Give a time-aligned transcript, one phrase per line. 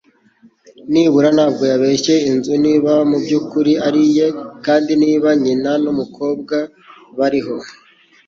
[0.91, 2.53] Nibura ntabwo yabeshye inzu...
[2.65, 4.27] niba mubyukuri ari iye,
[4.65, 6.57] kandi niba nyina numukobwa
[7.17, 7.55] bariho.